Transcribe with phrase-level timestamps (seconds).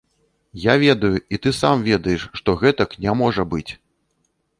[0.61, 3.71] Я ведаю і ты сам ведаеш, што гэтак не можа быць!